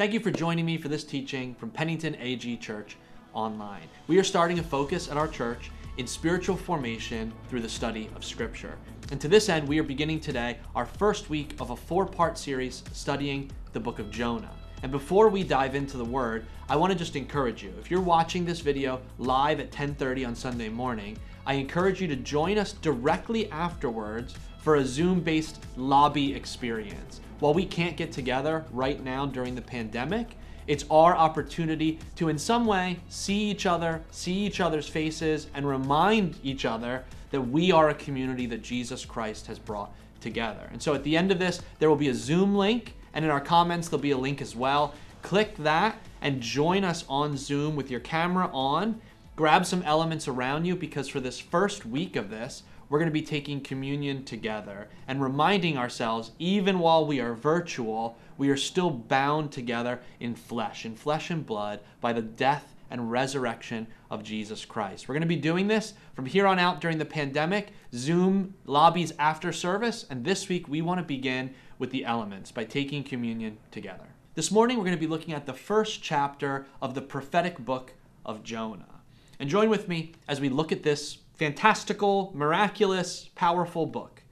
[0.00, 2.96] Thank you for joining me for this teaching from Pennington AG Church
[3.34, 3.86] Online.
[4.06, 8.24] We are starting a focus at our church in spiritual formation through the study of
[8.24, 8.78] Scripture.
[9.12, 12.38] And to this end, we are beginning today our first week of a four part
[12.38, 14.56] series studying the book of Jonah.
[14.82, 17.74] And before we dive into the word, I want to just encourage you.
[17.78, 22.16] If you're watching this video live at 10:30 on Sunday morning, I encourage you to
[22.16, 27.20] join us directly afterwards for a Zoom-based lobby experience.
[27.38, 30.36] While we can't get together right now during the pandemic,
[30.66, 35.66] it's our opportunity to, in some way, see each other, see each other's faces, and
[35.66, 40.68] remind each other that we are a community that Jesus Christ has brought together.
[40.70, 43.30] And so at the end of this, there will be a Zoom link, and in
[43.30, 44.94] our comments, there'll be a link as well.
[45.22, 49.00] Click that and join us on Zoom with your camera on.
[49.36, 53.12] Grab some elements around you because for this first week of this, we're going to
[53.12, 58.90] be taking communion together and reminding ourselves, even while we are virtual, we are still
[58.90, 64.64] bound together in flesh, in flesh and blood, by the death and resurrection of Jesus
[64.64, 65.08] Christ.
[65.08, 69.12] We're going to be doing this from here on out during the pandemic, Zoom lobbies
[69.20, 73.58] after service, and this week we want to begin with the elements by taking communion
[73.70, 74.08] together.
[74.34, 77.92] This morning we're going to be looking at the first chapter of the prophetic book
[78.26, 79.00] of Jonah.
[79.38, 84.22] And join with me as we look at this fantastical, miraculous, powerful book.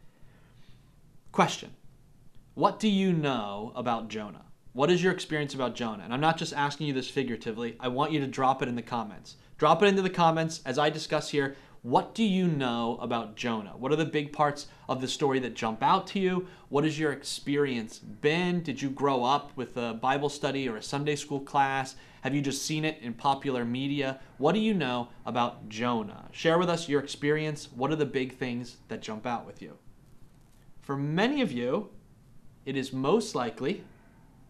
[1.32, 1.70] Question
[2.52, 4.44] What do you know about Jonah?
[4.74, 6.04] What is your experience about Jonah?
[6.04, 8.76] And I'm not just asking you this figuratively, I want you to drop it in
[8.76, 9.36] the comments.
[9.56, 11.56] Drop it into the comments as I discuss here.
[11.80, 13.72] What do you know about Jonah?
[13.78, 16.46] What are the big parts of the story that jump out to you?
[16.68, 18.62] What has your experience been?
[18.62, 21.96] Did you grow up with a Bible study or a Sunday school class?
[22.22, 24.20] Have you just seen it in popular media?
[24.38, 26.28] What do you know about Jonah?
[26.32, 27.68] Share with us your experience.
[27.74, 29.78] What are the big things that jump out with you?
[30.80, 31.90] For many of you,
[32.64, 33.84] it is most likely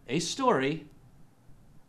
[0.07, 0.87] a story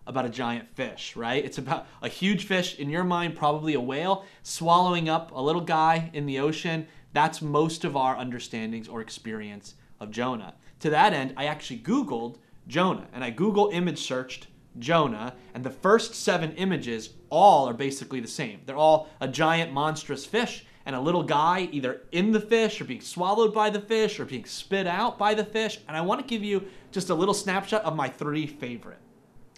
[0.06, 1.44] about a giant fish, right?
[1.44, 5.62] It's about a huge fish, in your mind, probably a whale, swallowing up a little
[5.62, 6.86] guy in the ocean.
[7.12, 10.54] That's most of our understandings or experience of Jonah.
[10.80, 12.36] To that end, I actually Googled
[12.66, 14.46] Jonah and I Google image searched
[14.78, 18.60] Jonah, and the first seven images all are basically the same.
[18.64, 22.84] They're all a giant monstrous fish and a little guy either in the fish or
[22.84, 25.80] being swallowed by the fish or being spit out by the fish.
[25.86, 28.98] And I want to give you just a little snapshot of my three favorite.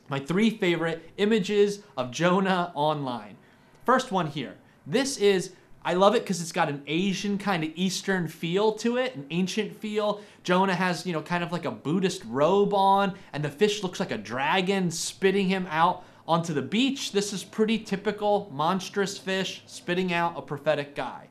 [0.09, 3.37] My three favorite images of Jonah online.
[3.85, 4.57] First one here.
[4.87, 5.53] This is
[5.85, 9.27] I love it because it's got an Asian kind of Eastern feel to it, an
[9.31, 10.21] ancient feel.
[10.45, 13.99] Jonah has, you know, kind of like a Buddhist robe on, and the fish looks
[13.99, 17.13] like a dragon spitting him out onto the beach.
[17.13, 21.29] This is pretty typical monstrous fish spitting out a prophetic guy.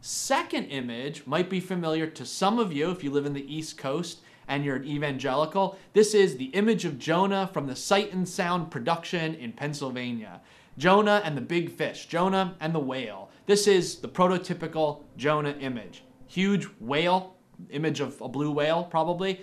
[0.00, 3.78] Second image might be familiar to some of you if you live in the East
[3.78, 5.78] Coast and you're an evangelical.
[5.92, 10.40] This is the image of Jonah from the Sight and Sound production in Pennsylvania.
[10.76, 13.30] Jonah and the big fish, Jonah and the whale.
[13.46, 16.02] This is the prototypical Jonah image.
[16.26, 17.36] Huge whale,
[17.70, 19.42] image of a blue whale probably,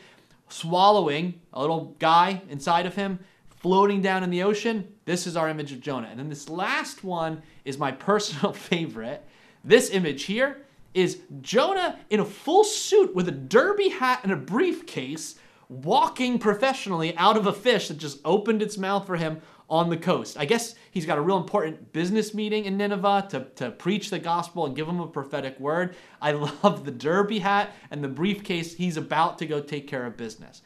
[0.50, 3.20] swallowing a little guy inside of him,
[3.50, 4.92] floating down in the ocean.
[5.06, 6.08] This is our image of Jonah.
[6.08, 9.24] And then this last one is my personal favorite.
[9.64, 14.36] This image here is Jonah in a full suit with a derby hat and a
[14.36, 15.36] briefcase
[15.70, 19.42] walking professionally out of a fish that just opened its mouth for him
[19.72, 20.38] on the coast.
[20.38, 24.20] I guess he's got a real important business meeting in Nineveh to, to preach the
[24.20, 25.96] gospel and give them a prophetic word.
[26.22, 26.32] I
[26.64, 28.76] love the derby hat and the briefcase.
[28.76, 30.62] He's about to go take care of business.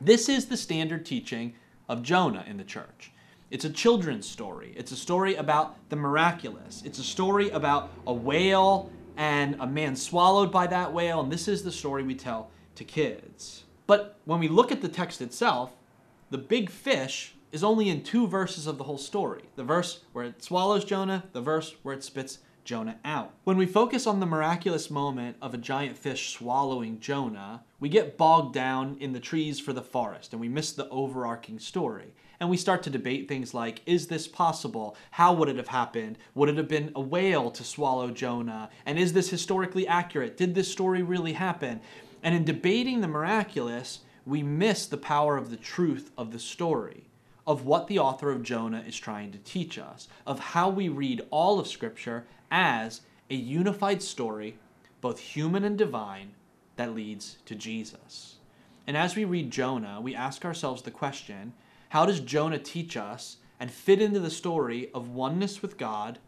[0.00, 1.54] This is the standard teaching
[1.88, 3.12] of Jonah in the church.
[3.52, 4.74] It's a children's story.
[4.76, 6.82] It's a story about the miraculous.
[6.84, 11.20] It's a story about a whale and a man swallowed by that whale.
[11.20, 13.62] And this is the story we tell to kids.
[13.86, 15.76] But when we look at the text itself,
[16.30, 20.26] the big fish is only in two verses of the whole story the verse where
[20.26, 23.32] it swallows Jonah, the verse where it spits Jonah out.
[23.44, 28.18] When we focus on the miraculous moment of a giant fish swallowing Jonah, we get
[28.18, 32.12] bogged down in the trees for the forest and we miss the overarching story.
[32.38, 34.94] And we start to debate things like is this possible?
[35.12, 36.18] How would it have happened?
[36.34, 38.68] Would it have been a whale to swallow Jonah?
[38.84, 40.36] And is this historically accurate?
[40.36, 41.80] Did this story really happen?
[42.22, 47.06] And in debating the miraculous, we miss the power of the truth of the story
[47.46, 51.26] of what the author of Jonah is trying to teach us, of how we read
[51.30, 54.58] all of Scripture as a unified story,
[55.00, 56.32] both human and divine,
[56.76, 58.36] that leads to Jesus.
[58.86, 61.52] And as we read Jonah, we ask ourselves the question
[61.90, 66.18] how does Jonah teach us and fit into the story of oneness with God,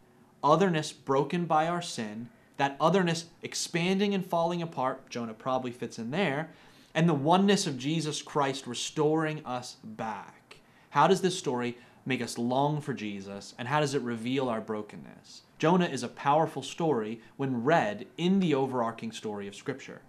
[0.43, 5.09] otherness broken by our sin, that otherness expanding and falling apart?
[5.09, 6.49] Jonah probably fits in there,
[6.95, 10.38] and the oneness of Jesus Christ restoring us back.
[10.91, 14.61] How does this story make us long for Jesus, and how does it reveal our
[14.61, 15.43] brokenness?
[15.59, 20.01] Jonah is a powerful story when read in the overarching story of Scripture.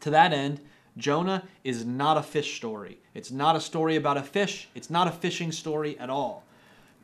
[0.00, 0.60] To that end,
[0.96, 2.98] Jonah is not a fish story.
[3.14, 6.44] It's not a story about a fish, it's not a fishing story at all.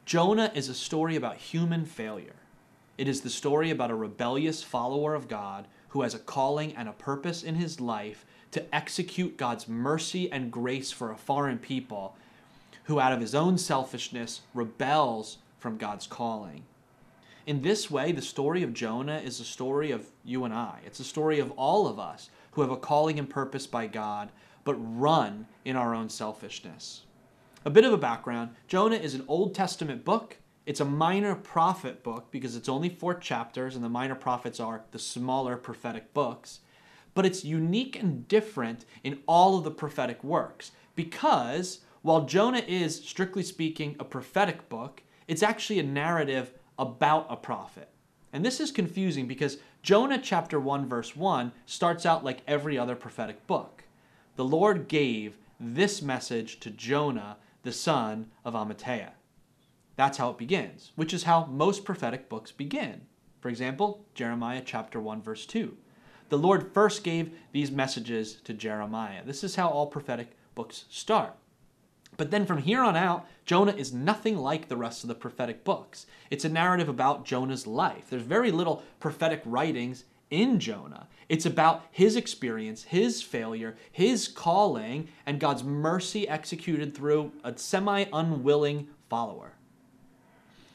[0.07, 2.37] Jonah is a story about human failure.
[2.97, 6.89] It is the story about a rebellious follower of God who has a calling and
[6.89, 12.17] a purpose in his life to execute God's mercy and grace for a foreign people
[12.91, 16.65] who, out of his own selfishness, rebels from God's calling.
[17.47, 20.81] In this way, the story of Jonah is a story of you and I.
[20.85, 24.31] It's a story of all of us who have a calling and purpose by God,
[24.65, 27.03] but run in our own selfishness.
[27.65, 30.39] A bit of a background Jonah is an Old Testament book.
[30.67, 34.83] It's a minor prophet book because it's only four chapters, and the minor prophets are
[34.91, 36.59] the smaller prophetic books.
[37.15, 43.05] But it's unique and different in all of the prophetic works because while Jonah is,
[43.05, 47.91] strictly speaking, a prophetic book, it's actually a narrative about a prophet.
[48.33, 52.97] And this is confusing because Jonah chapter 1 verse 1 starts out like every other
[52.97, 53.85] prophetic book.
[54.37, 59.11] The Lord gave this message to Jonah, the son of Amittai.
[59.97, 63.03] That's how it begins, which is how most prophetic books begin.
[63.41, 65.77] For example, Jeremiah chapter 1 verse 2.
[66.31, 69.23] The Lord first gave these messages to Jeremiah.
[69.25, 71.35] This is how all prophetic books start.
[72.17, 75.65] But then from here on out, Jonah is nothing like the rest of the prophetic
[75.65, 76.07] books.
[76.31, 78.11] It's a narrative about Jonah's life.
[78.11, 81.09] There's very little prophetic writings in Jonah.
[81.29, 88.05] It's about his experience, his failure, his calling, and God's mercy executed through a semi
[88.13, 89.53] unwilling follower.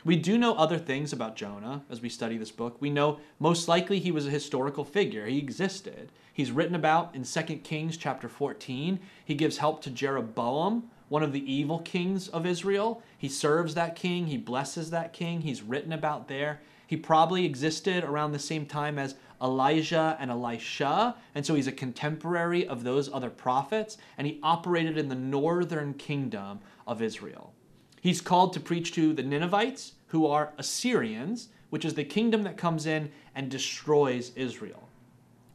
[0.05, 2.77] We do know other things about Jonah as we study this book.
[2.79, 5.25] We know most likely he was a historical figure.
[5.25, 6.11] He existed.
[6.31, 8.99] He's written about in 2 Kings chapter 14.
[9.25, 13.01] He gives help to Jeroboam, one of the evil kings of Israel.
[13.17, 16.61] He serves that king, he blesses that king, he's written about there.
[16.87, 21.71] He probably existed around the same time as Elijah and Elisha, and so he's a
[21.71, 27.53] contemporary of those other prophets, and he operated in the northern kingdom of Israel.
[28.01, 32.55] He's called to preach to the Ninevites, who are Assyrians, which is the kingdom that
[32.55, 34.87] comes in and destroys Israel.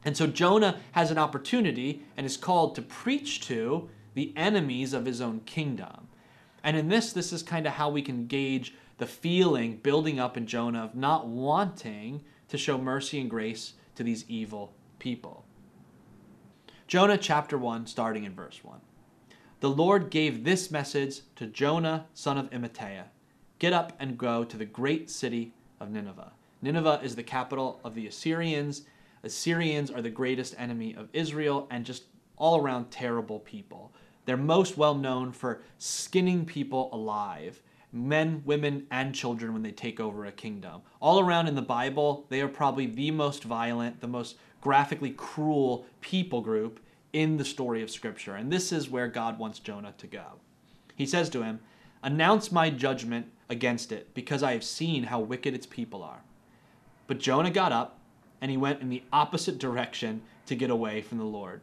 [0.03, 5.05] And so Jonah has an opportunity and is called to preach to the enemies of
[5.05, 6.07] his own kingdom.
[6.63, 10.37] And in this, this is kind of how we can gauge the feeling building up
[10.37, 15.45] in Jonah of not wanting to show mercy and grace to these evil people.
[16.87, 18.79] Jonah chapter 1, starting in verse 1.
[19.61, 23.03] The Lord gave this message to Jonah, son of Amittai
[23.59, 26.31] Get up and go to the great city of Nineveh.
[26.61, 28.83] Nineveh is the capital of the Assyrians.
[29.23, 32.05] Assyrians are the greatest enemy of Israel and just
[32.37, 33.93] all around terrible people.
[34.25, 37.61] They're most well known for skinning people alive
[37.93, 40.81] men, women, and children when they take over a kingdom.
[40.99, 45.85] All around in the Bible, they are probably the most violent, the most graphically cruel
[45.99, 46.79] people group
[47.13, 48.35] in the story of Scripture.
[48.35, 50.23] And this is where God wants Jonah to go.
[50.95, 51.59] He says to him,
[52.03, 56.23] Announce my judgment against it, because I have seen how wicked its people are.
[57.07, 57.99] But Jonah got up
[58.39, 61.61] and he went in the opposite direction to get away from the Lord.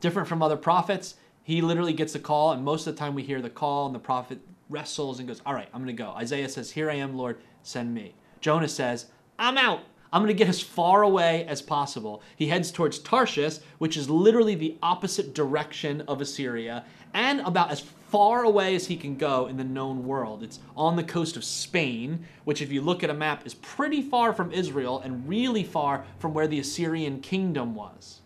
[0.00, 3.22] Different from other prophets, he literally gets a call, and most of the time we
[3.22, 6.10] hear the call, and the prophet wrestles and goes, All right, I'm going to go.
[6.10, 8.14] Isaiah says, Here I am, Lord, send me.
[8.40, 9.06] Jonah says,
[9.38, 9.80] I'm out.
[10.10, 12.22] I'm going to get as far away as possible.
[12.36, 17.80] He heads towards Tarshish, which is literally the opposite direction of Assyria, and about as
[17.80, 20.42] far away as he can go in the known world.
[20.42, 24.02] It's on the coast of Spain, which, if you look at a map, is pretty
[24.02, 28.20] far from Israel and really far from where the Assyrian kingdom was.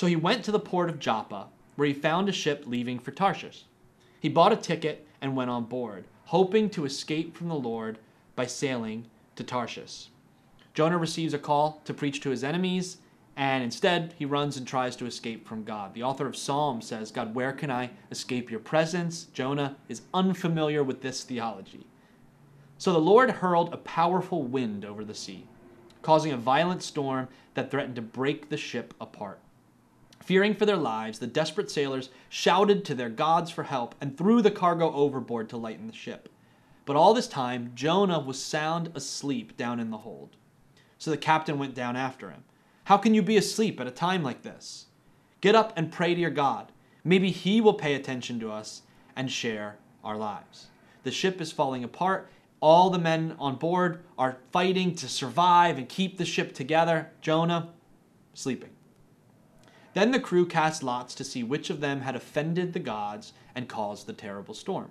[0.00, 3.10] So he went to the port of Joppa, where he found a ship leaving for
[3.10, 3.66] Tarshish.
[4.18, 7.98] He bought a ticket and went on board, hoping to escape from the Lord
[8.34, 10.08] by sailing to Tarshish.
[10.72, 12.96] Jonah receives a call to preach to his enemies,
[13.36, 15.92] and instead he runs and tries to escape from God.
[15.92, 19.24] The author of Psalm says, God, where can I escape your presence?
[19.34, 21.86] Jonah is unfamiliar with this theology.
[22.78, 25.44] So the Lord hurled a powerful wind over the sea,
[26.00, 29.40] causing a violent storm that threatened to break the ship apart.
[30.22, 34.42] Fearing for their lives, the desperate sailors shouted to their gods for help and threw
[34.42, 36.28] the cargo overboard to lighten the ship.
[36.84, 40.36] But all this time, Jonah was sound asleep down in the hold.
[40.98, 42.44] So the captain went down after him.
[42.84, 44.86] How can you be asleep at a time like this?
[45.40, 46.72] Get up and pray to your God.
[47.02, 48.82] Maybe he will pay attention to us
[49.16, 50.66] and share our lives.
[51.02, 52.28] The ship is falling apart.
[52.60, 57.10] All the men on board are fighting to survive and keep the ship together.
[57.22, 57.70] Jonah,
[58.34, 58.70] sleeping.
[59.92, 63.68] Then the crew cast lots to see which of them had offended the gods and
[63.68, 64.90] caused the terrible storm.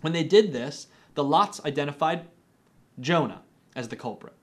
[0.00, 2.26] When they did this, the lots identified
[2.98, 3.42] Jonah
[3.74, 4.34] as the culprit.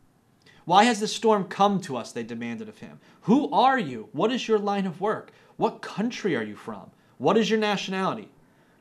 [0.66, 2.12] Why has the storm come to us?
[2.12, 3.00] They demanded of him.
[3.22, 4.10] Who are you?
[4.12, 5.32] What is your line of work?
[5.56, 6.92] What country are you from?
[7.18, 8.30] What is your nationality?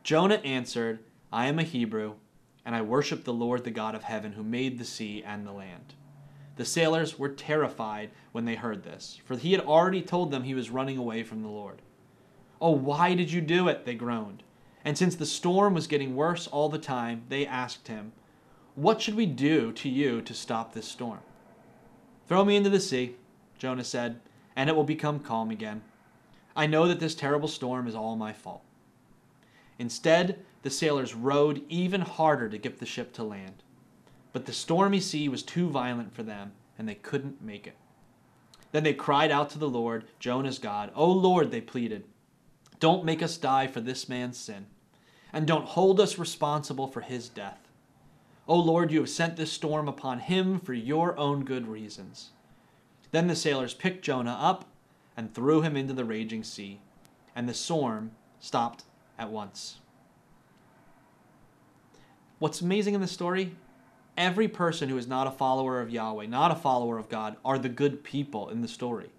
[0.03, 1.01] Jonah answered,
[1.33, 2.15] I am a Hebrew,
[2.65, 5.53] and I worship the Lord, the God of heaven, who made the sea and the
[5.53, 5.95] land.
[6.57, 10.55] The sailors were terrified when they heard this, for he had already told them he
[10.55, 11.83] was running away from the Lord.
[12.61, 13.85] Oh, why did you do it?
[13.85, 14.43] They groaned.
[14.85, 18.13] And since the storm was getting worse all the time, they asked him,
[18.75, 21.21] What should we do to you to stop this storm?
[22.27, 23.17] Throw me into the sea,
[23.59, 24.21] Jonah said,
[24.55, 25.83] and it will become calm again.
[26.57, 28.63] I know that this terrible storm is all my fault.
[29.79, 33.63] Instead, the sailors rowed even harder to get the ship to land.
[34.37, 37.75] But the stormy sea was too violent for them, and they couldn't make it.
[38.71, 40.93] Then they cried out to the Lord, Jonah's God.
[40.95, 42.05] O Lord, they pleaded,
[42.79, 44.67] don't make us die for this man's sin,
[45.33, 47.61] and don't hold us responsible for his death.
[48.47, 52.33] O Lord, you have sent this storm upon him for your own good reasons.
[53.13, 54.67] Then the sailors picked Jonah up
[55.17, 56.83] and threw him into the raging sea,
[57.35, 58.85] and the storm stopped
[59.19, 59.79] at once.
[62.39, 63.57] What's amazing in this story
[64.17, 67.59] every person who is not a follower of Yahweh, not a follower of God, are
[67.59, 69.11] the good people in the story.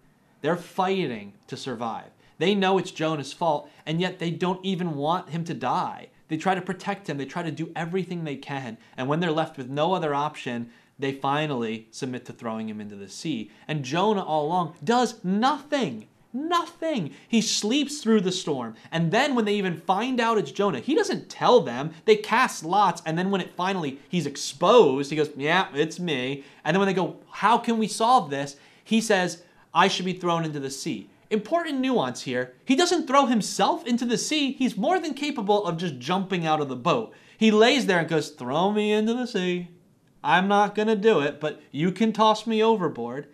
[0.41, 2.11] They're fighting to survive.
[2.37, 6.07] They know it's Jonah's fault, and yet they don't even want him to die.
[6.27, 9.31] They try to protect him, they try to do everything they can, and when they're
[9.31, 13.51] left with no other option, they finally submit to throwing him into the sea.
[13.67, 16.07] And Jonah, all along, does nothing.
[16.37, 17.15] Nothing.
[17.27, 18.75] He sleeps through the storm.
[18.91, 21.91] And then when they even find out it's Jonah, he doesn't tell them.
[22.05, 23.01] They cast lots.
[23.07, 26.43] And then when it finally, he's exposed, he goes, Yeah, it's me.
[26.63, 28.55] And then when they go, How can we solve this?
[28.83, 29.41] He says,
[29.73, 31.09] I should be thrown into the sea.
[31.31, 32.53] Important nuance here.
[32.63, 34.53] He doesn't throw himself into the sea.
[34.53, 37.15] He's more than capable of just jumping out of the boat.
[37.35, 39.69] He lays there and goes, Throw me into the sea.
[40.23, 43.27] I'm not going to do it, but you can toss me overboard.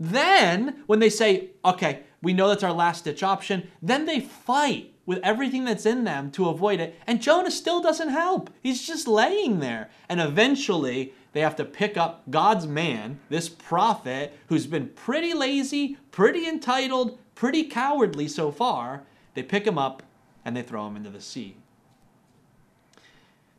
[0.00, 4.94] Then, when they say, okay, we know that's our last ditch option, then they fight
[5.04, 6.98] with everything that's in them to avoid it.
[7.06, 8.48] And Jonah still doesn't help.
[8.62, 9.90] He's just laying there.
[10.08, 15.98] And eventually, they have to pick up God's man, this prophet, who's been pretty lazy,
[16.10, 19.02] pretty entitled, pretty cowardly so far.
[19.34, 20.02] They pick him up
[20.44, 21.56] and they throw him into the sea.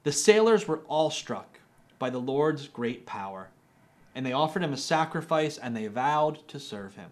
[0.03, 1.60] The sailors were awestruck
[2.00, 3.50] by the Lord's great power
[4.15, 7.12] and they offered him a sacrifice, and they vowed to serve him.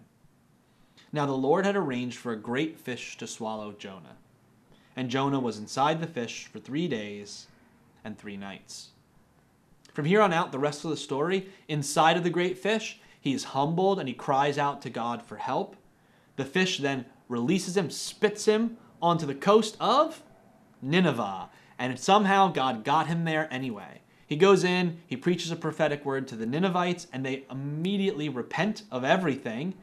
[1.12, 4.16] Now the Lord had arranged for a great fish to swallow Jonah,
[4.96, 7.46] and Jonah was inside the fish for three days
[8.04, 8.90] and three nights.
[9.92, 13.34] From here on out, the rest of the story, inside of the great fish, he
[13.34, 15.76] is humbled and he cries out to God for help.
[16.36, 20.22] The fish then releases him, spits him onto the coast of
[20.80, 24.00] Nineveh, and somehow God got him there anyway.
[24.30, 28.84] He goes in, he preaches a prophetic word to the Ninevites, and they immediately repent
[28.88, 29.74] of everything.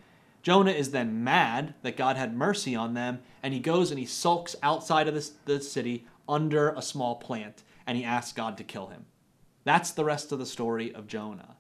[0.42, 4.06] Jonah is then mad that God had mercy on them, and he goes and he
[4.06, 8.64] sulks outside of the, the city under a small plant, and he asks God to
[8.64, 9.06] kill him.
[9.66, 11.58] That's the rest of the story of Jonah.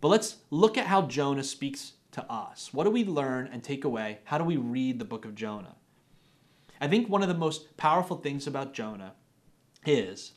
[0.00, 2.74] But let's look at how Jonah speaks to us.
[2.74, 4.18] What do we learn and take away?
[4.24, 5.76] How do we read the book of Jonah?
[6.80, 9.12] I think one of the most powerful things about Jonah
[9.84, 10.32] is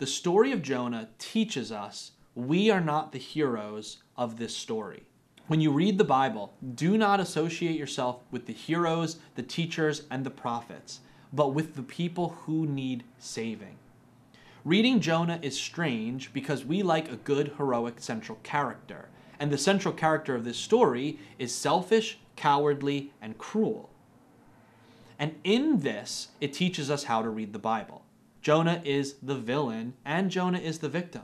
[0.00, 5.02] the story of Jonah teaches us we are not the heroes of this story.
[5.46, 10.24] When you read the Bible, do not associate yourself with the heroes, the teachers, and
[10.24, 11.00] the prophets,
[11.34, 13.76] but with the people who need saving.
[14.64, 19.92] Reading Jonah is strange because we like a good heroic central character, and the central
[19.92, 23.90] character of this story is selfish, cowardly, and cruel.
[25.18, 28.00] And in this, it teaches us how to read the Bible.
[28.42, 31.22] Jonah is the villain and Jonah is the victim.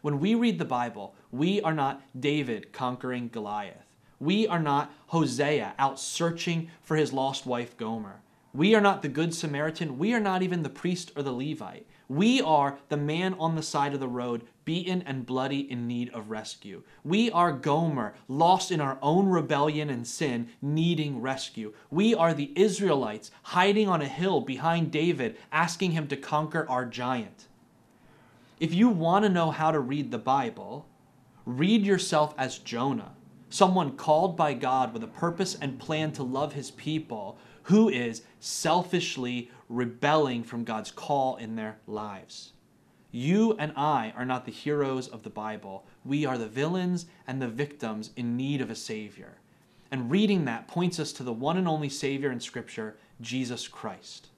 [0.00, 3.86] When we read the Bible, we are not David conquering Goliath.
[4.18, 8.22] We are not Hosea out searching for his lost wife Gomer.
[8.54, 9.98] We are not the Good Samaritan.
[9.98, 11.86] We are not even the priest or the Levite.
[12.12, 16.10] We are the man on the side of the road, beaten and bloody in need
[16.10, 16.82] of rescue.
[17.02, 21.72] We are Gomer, lost in our own rebellion and sin, needing rescue.
[21.90, 26.84] We are the Israelites, hiding on a hill behind David, asking him to conquer our
[26.84, 27.48] giant.
[28.60, 30.86] If you want to know how to read the Bible,
[31.46, 33.14] read yourself as Jonah,
[33.48, 38.22] someone called by God with a purpose and plan to love his people who is
[38.40, 42.52] selfishly rebelling from God's call in their lives.
[43.10, 45.84] You and I are not the heroes of the Bible.
[46.04, 49.38] We are the villains and the victims in need of a Savior.
[49.90, 54.28] And reading that points us to the one and only Savior in Scripture, Jesus Christ.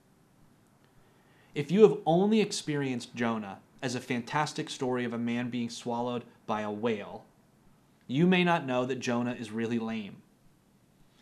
[1.55, 6.25] If you have only experienced Jonah as a fantastic story of a man being swallowed
[6.47, 7.25] by a whale,
[8.09, 10.17] you may not know that Jonah is really lame.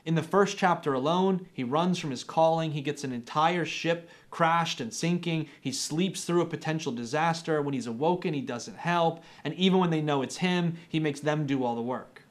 [0.04, 2.73] In the first chapter alone, he runs from his calling.
[2.73, 5.49] He gets an entire ship crashed and sinking.
[5.61, 7.62] He sleeps through a potential disaster.
[7.62, 9.23] When he's awoken, he doesn't help.
[9.44, 12.23] And even when they know it's him, he makes them do all the work.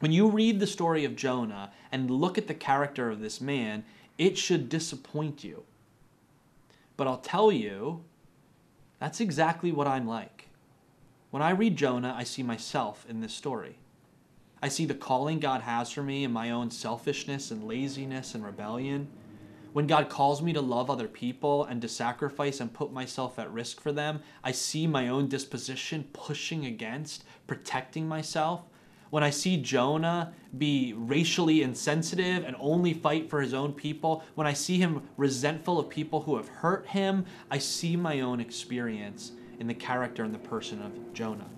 [0.00, 3.84] When you read the story of Jonah and look at the character of this man,
[4.18, 5.62] it should disappoint you.
[6.96, 8.02] But I'll tell you,
[8.98, 10.48] that's exactly what I'm like.
[11.30, 13.76] When I read Jonah, I see myself in this story.
[14.64, 18.42] I see the calling God has for me in my own selfishness and laziness and
[18.42, 19.08] rebellion.
[19.74, 23.52] When God calls me to love other people and to sacrifice and put myself at
[23.52, 28.62] risk for them, I see my own disposition pushing against, protecting myself.
[29.10, 34.46] When I see Jonah be racially insensitive and only fight for his own people, when
[34.46, 39.32] I see him resentful of people who have hurt him, I see my own experience
[39.60, 41.50] in the character and the person of Jonah.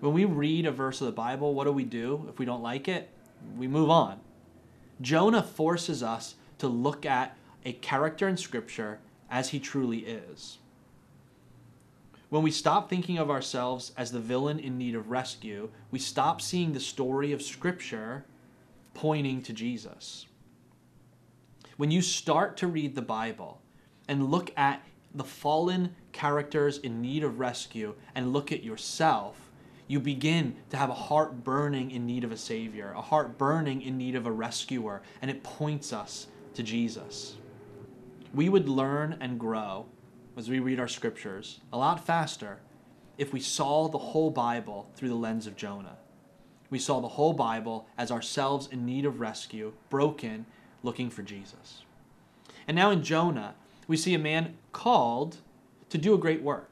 [0.00, 2.62] When we read a verse of the Bible, what do we do if we don't
[2.62, 3.10] like it?
[3.56, 4.20] We move on.
[5.00, 8.98] Jonah forces us to look at a character in Scripture
[9.30, 10.58] as he truly is.
[12.30, 16.40] When we stop thinking of ourselves as the villain in need of rescue, we stop
[16.40, 18.24] seeing the story of Scripture
[18.94, 20.26] pointing to Jesus.
[21.76, 23.60] When you start to read the Bible
[24.06, 24.82] and look at
[25.14, 29.49] the fallen characters in need of rescue and look at yourself,
[29.90, 33.82] you begin to have a heart burning in need of a Savior, a heart burning
[33.82, 37.34] in need of a rescuer, and it points us to Jesus.
[38.32, 39.86] We would learn and grow
[40.36, 42.60] as we read our scriptures a lot faster
[43.18, 45.96] if we saw the whole Bible through the lens of Jonah.
[46.70, 50.46] We saw the whole Bible as ourselves in need of rescue, broken,
[50.84, 51.82] looking for Jesus.
[52.68, 53.56] And now in Jonah,
[53.88, 55.38] we see a man called
[55.88, 56.69] to do a great work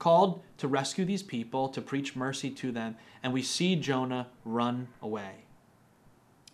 [0.00, 4.88] called to rescue these people, to preach mercy to them, and we see Jonah run
[5.00, 5.44] away.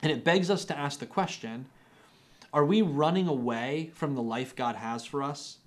[0.02, 1.66] And it begs us to ask the question
[2.52, 5.58] are we running away from the life God has for us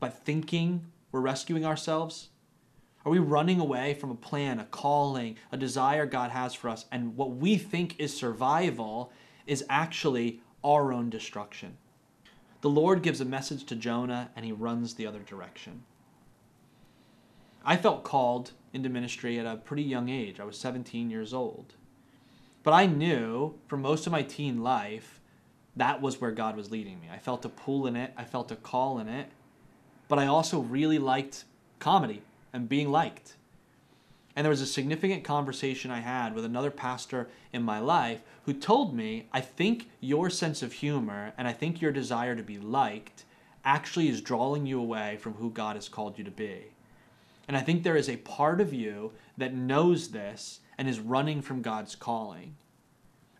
[0.00, 2.28] by thinking we're rescuing ourselves?
[3.04, 6.86] Are we running away from a plan, a calling, a desire God has for us,
[6.90, 9.12] and what we think is survival
[9.46, 11.76] is actually our own destruction?
[12.62, 15.84] The Lord gives a message to Jonah and he runs the other direction.
[17.64, 20.38] I felt called into ministry at a pretty young age.
[20.38, 21.74] I was 17 years old.
[22.62, 25.20] But I knew for most of my teen life
[25.76, 27.08] that was where God was leading me.
[27.12, 29.28] I felt a pull in it, I felt a call in it.
[30.08, 31.44] But I also really liked
[31.78, 32.22] comedy
[32.52, 33.36] and being liked.
[34.36, 38.52] And there was a significant conversation I had with another pastor in my life who
[38.52, 42.58] told me, I think your sense of humor and I think your desire to be
[42.58, 43.24] liked
[43.64, 46.73] actually is drawing you away from who God has called you to be.
[47.46, 51.42] And I think there is a part of you that knows this and is running
[51.42, 52.56] from God's calling.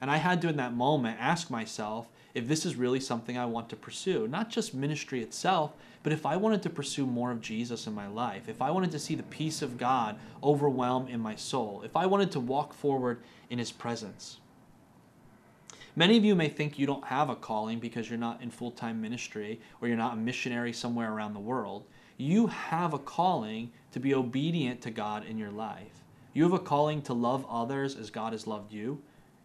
[0.01, 3.47] And I had to, in that moment, ask myself if this is really something I
[3.47, 4.29] want to pursue.
[4.29, 8.07] Not just ministry itself, but if I wanted to pursue more of Jesus in my
[8.07, 11.97] life, if I wanted to see the peace of God overwhelm in my soul, if
[11.97, 14.39] I wanted to walk forward in His presence.
[15.97, 18.73] Many of you may think you don't have a calling because you're not in full
[18.73, 21.85] time ministry or you're not a missionary somewhere around the world.
[22.17, 26.03] You have a calling to be obedient to God in your life.
[26.33, 29.01] You have a calling to love others as God has loved you.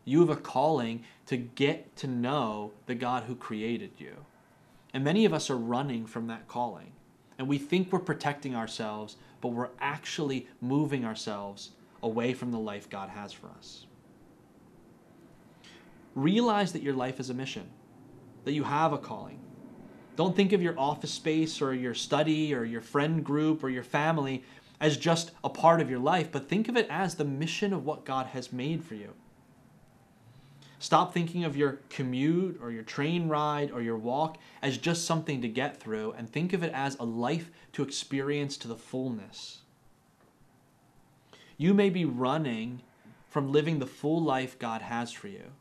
[0.05, 4.15] You have a calling to get to know the God who created you.
[4.91, 6.93] And many of us are running from that calling.
[7.37, 11.69] And we think we're protecting ourselves, but we're actually moving ourselves
[12.01, 13.85] away from the life God has for us.
[16.15, 17.69] Realize that your life is a mission,
[18.45, 19.41] that you have a calling,
[20.19, 23.83] don't think of your office space or your study or your friend group or your
[23.83, 24.43] family
[24.81, 27.85] as just a part of your life, but think of it as the mission of
[27.85, 29.13] what God has made for you.
[30.77, 35.41] Stop thinking of your commute or your train ride or your walk as just something
[35.41, 39.59] to get through and think of it as a life to experience to the fullness.
[41.55, 42.81] You may be running
[43.29, 45.53] from living the full life God has for you.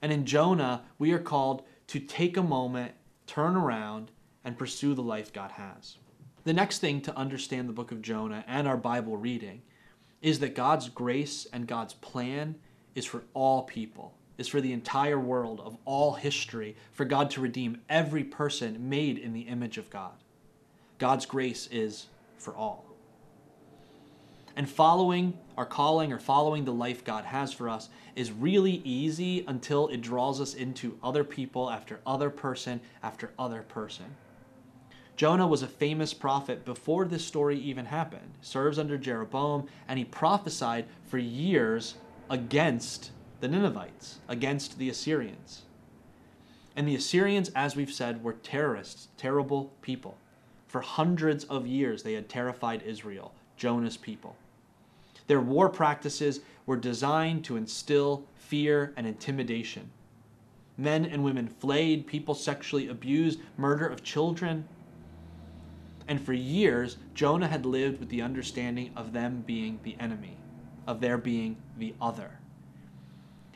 [0.00, 2.94] And in Jonah, we are called to take a moment
[3.32, 4.10] turn around,
[4.44, 5.96] and pursue the life God has.
[6.44, 9.62] The next thing to understand the book of Jonah and our Bible reading
[10.20, 12.56] is that God's grace and God's plan
[12.94, 17.40] is for all people, is for the entire world of all history, for God to
[17.40, 20.12] redeem every person made in the image of God.
[20.98, 22.91] God's grace is for all.
[24.56, 29.44] And following our calling or following the life God has for us is really easy
[29.46, 34.06] until it draws us into other people after other person after other person.
[35.16, 38.32] Jonah was a famous prophet before this story even happened.
[38.40, 41.94] Serves under Jeroboam and he prophesied for years
[42.30, 43.10] against
[43.40, 45.62] the Ninevites, against the Assyrians.
[46.74, 50.16] And the Assyrians, as we've said, were terrorists, terrible people.
[50.66, 54.36] For hundreds of years, they had terrified Israel, Jonah's people.
[55.32, 59.90] Their war practices were designed to instill fear and intimidation.
[60.76, 64.68] Men and women flayed, people sexually abused, murder of children.
[66.06, 70.36] And for years, Jonah had lived with the understanding of them being the enemy,
[70.86, 72.32] of their being the other.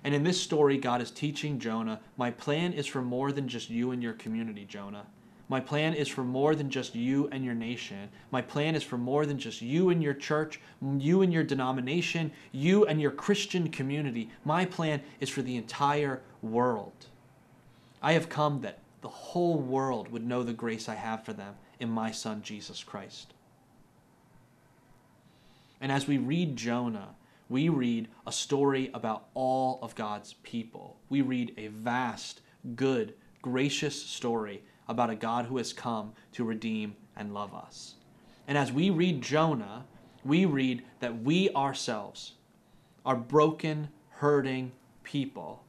[0.02, 3.68] And in this story, God is teaching Jonah, My plan is for more than just
[3.68, 5.04] you and your community, Jonah.
[5.48, 8.08] My plan is for more than just you and your nation.
[8.32, 10.60] My plan is for more than just you and your church,
[10.98, 14.30] you and your denomination, you and your Christian community.
[14.44, 17.06] My plan is for the entire world.
[18.02, 21.54] I have come that the whole world would know the grace I have for them
[21.78, 23.32] in my Son, Jesus Christ.
[25.80, 27.14] And as we read Jonah,
[27.48, 30.96] we read a story about all of God's people.
[31.08, 32.40] We read a vast,
[32.74, 37.94] good, gracious story about a God who has come to redeem and love us.
[38.46, 39.84] And as we read Jonah,
[40.24, 42.32] we read that we ourselves
[43.04, 44.72] are broken, hurting
[45.02, 45.62] people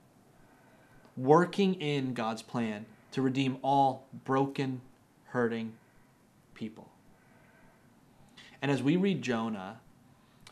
[1.18, 4.82] working in God's plan to redeem all broken,
[5.26, 5.74] hurting
[6.54, 6.90] people.
[8.62, 9.80] And as we read Jonah,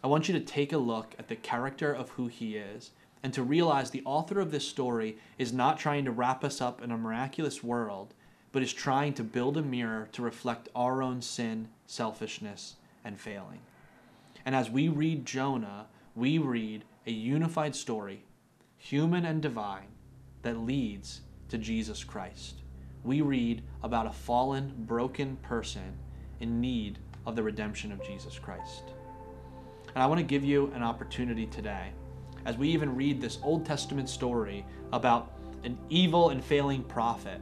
[0.03, 2.91] I want you to take a look at the character of who he is
[3.23, 6.81] and to realize the author of this story is not trying to wrap us up
[6.81, 8.13] in a miraculous world,
[8.55, 13.59] but is trying to build a mirror to reflect our own sin, selfishness, and failing.
[14.45, 18.23] And as we read Jonah, we read a unified story,
[18.77, 19.89] human and divine,
[20.43, 22.61] that leads to Jesus Christ.
[23.03, 25.97] We read about a fallen, broken person
[26.39, 28.83] in need of the redemption of Jesus Christ.
[29.93, 31.89] And I want to give you an opportunity today,
[32.45, 35.33] as we even read this Old Testament story about
[35.65, 37.41] an evil and failing prophet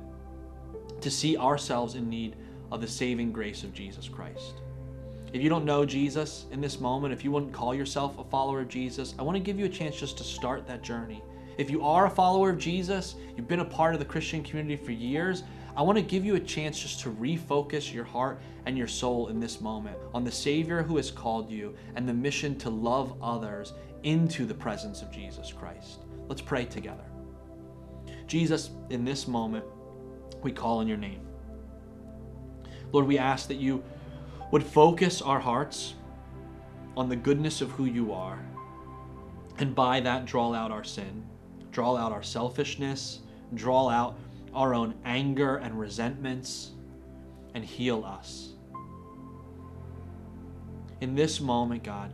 [1.03, 2.35] to see ourselves in need
[2.71, 4.61] of the saving grace of Jesus Christ.
[5.33, 8.61] If you don't know Jesus in this moment, if you wouldn't call yourself a follower
[8.61, 11.23] of Jesus, I want to give you a chance just to start that journey.
[11.57, 14.75] If you are a follower of Jesus, you've been a part of the Christian community
[14.75, 15.43] for years,
[15.75, 19.29] I want to give you a chance just to refocus your heart and your soul
[19.29, 23.15] in this moment on the Savior who has called you and the mission to love
[23.21, 26.01] others into the presence of Jesus Christ.
[26.27, 27.05] Let's pray together.
[28.27, 29.65] Jesus, in this moment,
[30.43, 31.21] we call on your name.
[32.91, 33.84] Lord, we ask that you
[34.51, 35.95] would focus our hearts
[36.95, 38.39] on the goodness of who you are,
[39.58, 41.23] and by that, draw out our sin,
[41.71, 43.19] draw out our selfishness,
[43.56, 44.17] draw out
[44.53, 46.71] our own anger and resentments,
[47.56, 48.49] and heal us.
[51.01, 52.12] In this moment, God,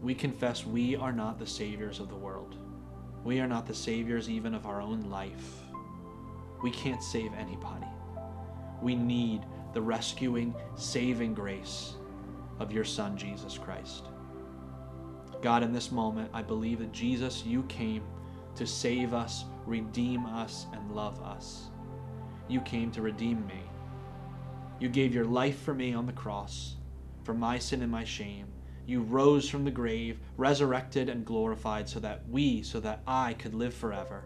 [0.00, 2.56] we confess we are not the saviors of the world.
[3.22, 5.61] We are not the saviors even of our own life.
[6.62, 7.86] We can't save anybody.
[8.80, 11.94] We need the rescuing, saving grace
[12.58, 14.06] of your Son, Jesus Christ.
[15.40, 18.04] God, in this moment, I believe that Jesus, you came
[18.54, 21.70] to save us, redeem us, and love us.
[22.48, 23.62] You came to redeem me.
[24.78, 26.76] You gave your life for me on the cross,
[27.24, 28.46] for my sin and my shame.
[28.86, 33.54] You rose from the grave, resurrected and glorified, so that we, so that I could
[33.54, 34.24] live forever.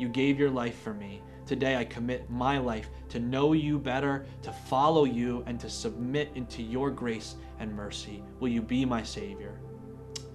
[0.00, 4.24] You gave your life for me, Today I commit my life to know you better,
[4.42, 8.22] to follow you, and to submit into your grace and mercy.
[8.38, 9.58] Will you be my Savior?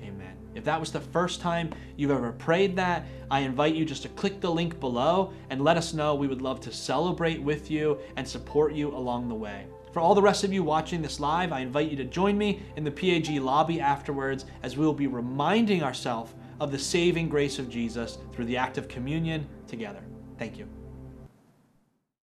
[0.04, 0.36] Amen.
[0.56, 4.10] If that was the first time you've ever prayed that, I invite you just to
[4.10, 6.16] click the link below and let us know.
[6.16, 9.68] We would love to celebrate with you and support you along the way.
[9.94, 12.62] For all the rest of you watching this live, I invite you to join me
[12.76, 17.60] in the PAG lobby afterwards as we will be reminding ourselves of the saving grace
[17.60, 20.02] of Jesus through the act of communion together.
[20.38, 20.68] Thank you.